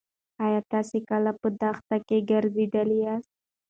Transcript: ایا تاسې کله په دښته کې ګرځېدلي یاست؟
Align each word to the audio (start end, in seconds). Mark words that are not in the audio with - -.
ایا 0.45 0.61
تاسې 0.71 0.97
کله 1.09 1.31
په 1.41 1.47
دښته 1.61 1.97
کې 2.07 2.17
ګرځېدلي 2.29 2.97
یاست؟ 3.05 3.31